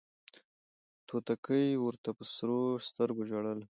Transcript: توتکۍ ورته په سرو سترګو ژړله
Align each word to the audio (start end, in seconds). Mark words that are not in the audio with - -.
توتکۍ 1.07 1.67
ورته 1.77 2.09
په 2.17 2.23
سرو 2.33 2.61
سترګو 2.87 3.21
ژړله 3.29 3.51